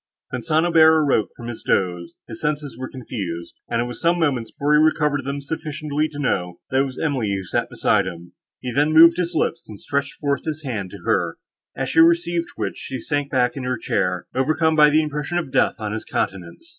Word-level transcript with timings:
When 0.31 0.41
St. 0.41 0.65
Aubert 0.65 1.03
awoke 1.03 1.29
from 1.37 1.45
this 1.45 1.61
doze, 1.61 2.15
his 2.27 2.41
senses 2.41 2.75
were 2.75 2.89
confused, 2.89 3.59
and 3.69 3.79
it 3.79 3.83
was 3.85 4.01
some 4.01 4.17
moments 4.17 4.49
before 4.49 4.73
he 4.73 4.79
recovered 4.81 5.23
them 5.25 5.39
sufficiently 5.39 6.07
to 6.09 6.17
know, 6.17 6.59
that 6.71 6.81
it 6.81 6.85
was 6.85 6.97
Emily 6.97 7.31
who 7.35 7.43
sat 7.43 7.69
beside 7.69 8.07
him. 8.07 8.33
He 8.59 8.71
then 8.71 8.93
moved 8.93 9.17
his 9.17 9.35
lips, 9.35 9.69
and 9.69 9.79
stretched 9.79 10.13
forth 10.13 10.43
his 10.43 10.63
hand 10.63 10.89
to 10.89 11.03
her; 11.05 11.37
as 11.75 11.87
she 11.89 11.99
received 11.99 12.49
which, 12.55 12.77
she 12.77 12.99
sunk 12.99 13.29
back 13.29 13.55
in 13.55 13.63
her 13.63 13.77
chair, 13.77 14.25
overcome 14.33 14.75
by 14.75 14.89
the 14.89 15.03
impression 15.03 15.37
of 15.37 15.51
death 15.51 15.75
on 15.77 15.91
his 15.91 16.03
countenance. 16.03 16.67